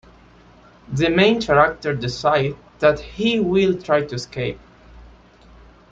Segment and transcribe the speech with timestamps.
[0.91, 4.59] The main character decides that he will try to escape.